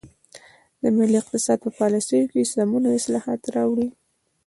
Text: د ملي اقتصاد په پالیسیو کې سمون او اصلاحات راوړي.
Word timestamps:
د 0.81 0.83
ملي 0.95 1.17
اقتصاد 1.21 1.57
په 1.65 1.69
پالیسیو 1.79 2.29
کې 2.31 2.49
سمون 2.53 2.83
او 2.89 2.93
اصلاحات 2.99 3.41
راوړي. 3.55 3.87